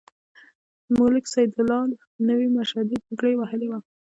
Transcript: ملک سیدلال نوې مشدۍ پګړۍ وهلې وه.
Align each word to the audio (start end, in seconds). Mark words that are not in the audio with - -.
ملک 0.97 1.25
سیدلال 1.33 1.89
نوې 2.27 2.47
مشدۍ 2.55 2.97
پګړۍ 3.05 3.33
وهلې 3.37 3.67
وه. 3.71 3.79